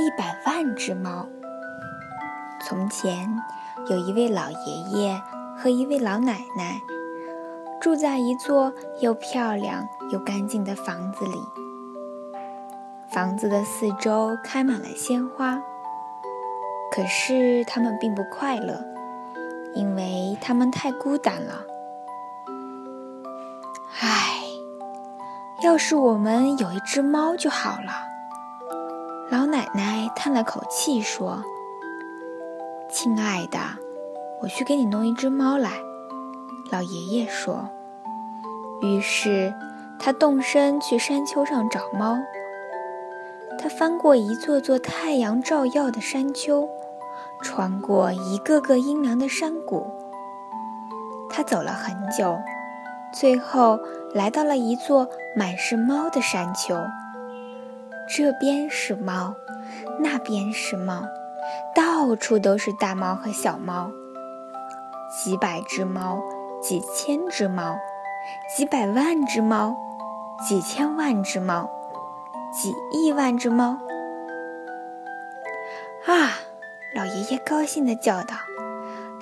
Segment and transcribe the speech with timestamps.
[0.00, 1.28] 一百万只猫。
[2.62, 3.28] 从前，
[3.90, 5.22] 有一位老爷爷
[5.58, 6.80] 和一位老奶奶，
[7.82, 11.38] 住在一座又漂亮又干净的房子里。
[13.10, 15.60] 房子的四周开满了鲜花，
[16.90, 18.82] 可是他们并不快乐，
[19.74, 21.60] 因为他们太孤单了。
[24.00, 24.44] 唉，
[25.62, 28.09] 要是我们有一只猫就好了。
[29.30, 31.44] 老奶奶叹了口气说
[32.90, 33.60] ：“亲爱的，
[34.42, 35.70] 我去给你弄一只猫来。”
[36.72, 37.68] 老爷爷说。
[38.82, 39.54] 于是
[40.00, 42.18] 他动身去山丘上找猫。
[43.56, 46.68] 他翻过一座座太阳照耀的山丘，
[47.40, 49.86] 穿过一个个阴凉的山谷。
[51.28, 52.36] 他走了很久，
[53.12, 53.78] 最后
[54.12, 56.74] 来到了一座满是猫的山丘。
[58.12, 59.36] 这边是猫，
[60.00, 61.04] 那边是猫，
[61.76, 63.88] 到处都是大猫和小猫。
[65.22, 66.20] 几百只猫，
[66.60, 67.78] 几千只猫，
[68.56, 69.76] 几百万只猫，
[70.48, 71.70] 几千万只猫。
[72.52, 73.78] 几亿万只猫！
[76.06, 76.34] 啊，
[76.96, 78.34] 老爷爷高兴地叫道：“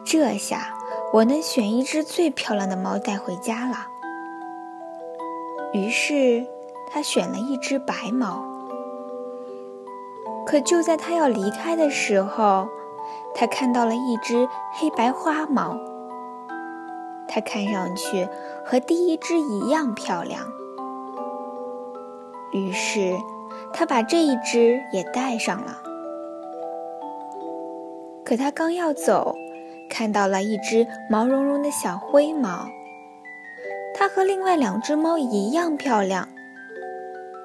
[0.03, 0.75] 这下
[1.13, 3.87] 我能选一只最漂亮的猫带回家了。”
[5.75, 6.47] 于是
[6.91, 8.43] 他选了一只白猫。
[10.49, 12.67] 可就在他要离开的时候，
[13.35, 15.77] 他看到了一只黑白花猫。
[17.29, 18.27] 它看上去
[18.65, 20.41] 和第一只一样漂亮。
[22.53, 23.15] 于是，
[23.75, 25.83] 他把这一只也带上了。
[28.25, 29.37] 可他刚要走，
[29.91, 32.71] 看到了一只毛茸茸的小灰猫，
[33.95, 36.27] 它和另外两只猫一样漂亮。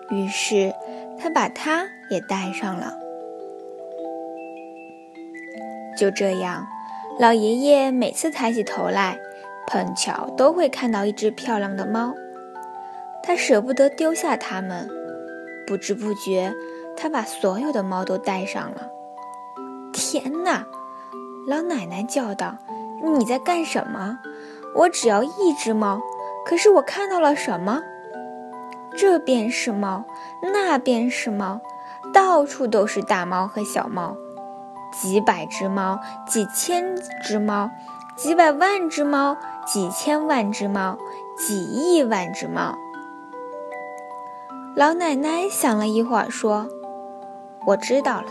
[0.09, 0.73] 于是，
[1.19, 2.93] 他把它也带上了。
[5.97, 6.67] 就这样，
[7.19, 9.17] 老爷爷每次抬起头来，
[9.67, 12.13] 碰巧都会看到一只漂亮的猫。
[13.21, 14.89] 他舍不得丢下它们，
[15.65, 16.53] 不知不觉，
[16.97, 18.89] 他把所有的猫都带上了。
[19.93, 20.65] 天哪！
[21.47, 22.57] 老奶奶叫道
[23.17, 24.19] ：“你在干什么？
[24.75, 26.01] 我只要一只猫，
[26.45, 27.81] 可是我看到了什么？
[28.95, 30.05] 这边是猫，
[30.41, 31.61] 那边是猫，
[32.13, 34.15] 到处都是大猫和小猫，
[34.91, 37.71] 几百只猫，几千只猫，
[38.15, 40.97] 几百万只猫，几千万只猫，
[41.37, 42.75] 几亿万只猫。”
[44.75, 46.67] 老奶奶想了一会儿，说
[47.67, 48.27] ：“我知道了，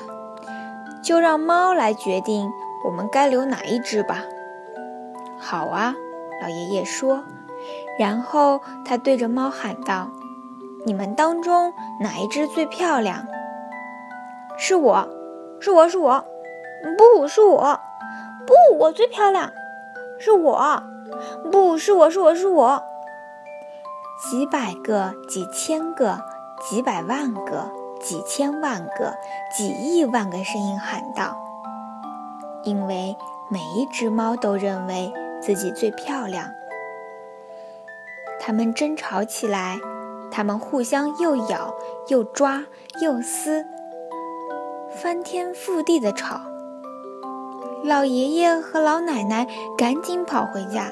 [1.02, 2.50] 就让猫来决定
[2.84, 4.24] 我们该留哪一只吧。
[5.38, 5.94] ”“好啊。”
[6.42, 7.24] 老爷爷说。
[7.98, 10.08] 然后他对着猫喊道
[10.84, 13.26] ：“你们当中哪一只最漂亮
[14.58, 15.08] ？”“是我，
[15.60, 16.24] 是我，是我
[16.98, 17.80] ！”“不是我，
[18.46, 19.50] 不，我最漂亮
[20.18, 20.82] ！”“是我，
[21.50, 22.82] 不是我，是我，是我！”
[24.30, 26.18] 几百个，几千个。
[26.70, 29.16] 几百万个、几千万个、
[29.52, 31.36] 几亿万个声音喊道
[32.62, 33.16] ：“因为
[33.48, 36.52] 每一只猫都认为自己最漂亮。”
[38.38, 39.80] 它们争吵起来，
[40.32, 41.74] 它们互相又咬
[42.08, 42.64] 又抓
[43.02, 43.66] 又撕，
[44.90, 46.40] 翻天覆地的吵。
[47.84, 50.90] 老爷爷和老奶奶赶紧跑回家，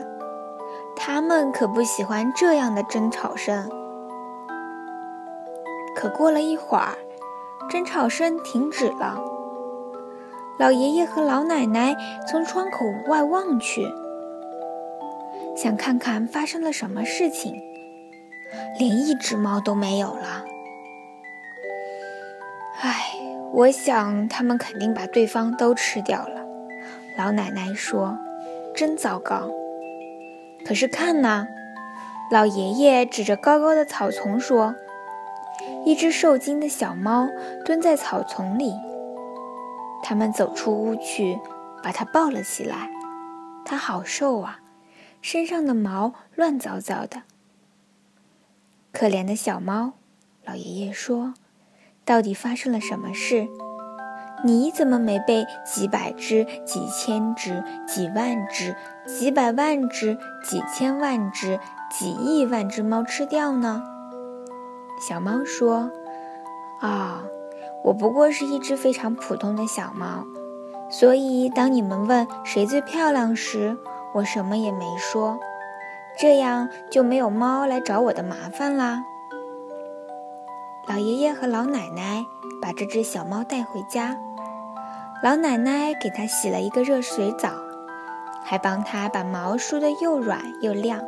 [0.94, 3.70] 他们可不喜欢这样的争吵声。
[5.96, 6.98] 可过了一会儿，
[7.70, 9.18] 争吵声停止了。
[10.58, 11.96] 老爷爷和老奶奶
[12.30, 13.86] 从窗口外望去，
[15.56, 17.69] 想看看发生了什么事情。
[18.78, 20.44] 连一只猫都没有了。
[22.80, 23.12] 唉，
[23.52, 26.44] 我想他们肯定把对方都吃掉了。
[27.18, 28.18] 老奶奶说
[28.74, 29.50] ：“真糟糕。”
[30.64, 31.46] 可是看呐，
[32.30, 34.74] 老爷爷指着高高的草丛说。
[35.84, 37.28] 一只受惊的小猫
[37.64, 38.74] 蹲在草丛里，
[40.02, 41.38] 他们走出屋去，
[41.82, 42.90] 把它抱了起来。
[43.64, 44.60] 它好瘦啊，
[45.20, 47.22] 身上的毛乱糟糟的。
[48.92, 49.92] 可怜的小猫，
[50.44, 51.34] 老爷爷说
[52.04, 53.46] ：“到底发生了什么事？
[54.42, 58.74] 你怎么没被几百只、几千只、几万只、
[59.06, 61.60] 几百万只、几千万只、
[61.90, 63.82] 几亿万只猫吃掉呢？”
[65.00, 65.90] 小猫说
[66.82, 67.22] ：“啊，
[67.84, 70.26] 我不过是一只非常普通的小猫，
[70.90, 73.78] 所以当你们问谁最漂亮时，
[74.14, 75.38] 我什么也没说，
[76.18, 79.04] 这样就没有猫来找我的麻烦啦。”
[80.88, 82.24] 老爷爷和老奶奶
[82.60, 84.18] 把这只小猫带回家。
[85.22, 87.50] 老奶奶给它洗了一个热水澡，
[88.42, 91.00] 还帮它把毛梳得又软又亮。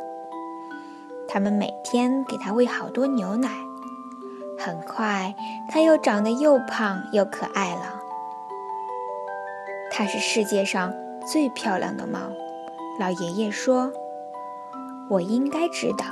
[1.27, 3.49] 他们每天给它喂好多牛奶，
[4.57, 5.33] 很快
[5.67, 7.99] 它又长得又胖又可爱了。
[9.91, 10.93] 它是世界上
[11.25, 12.19] 最漂亮的猫，
[12.99, 13.91] 老爷爷说
[15.13, 16.05] ：“我应该知道，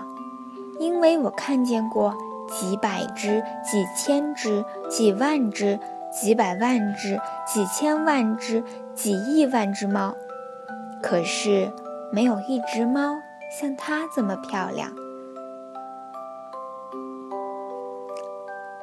[0.80, 2.15] 因为我看见过
[2.48, 5.80] 几百只、几千只、几万只。”
[6.12, 7.18] 几百万只、
[7.48, 8.62] 几千万只、
[8.94, 10.13] 几亿万只猫，
[11.01, 11.71] 可是
[12.12, 13.18] 没有一只猫
[13.57, 14.92] 像它这么漂亮。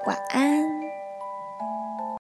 [0.07, 0.68] 晚安。